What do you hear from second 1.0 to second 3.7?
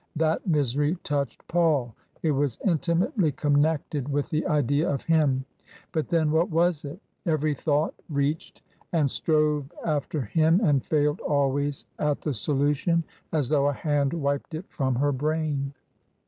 touched Paul, it was intimately TRANSITION. 303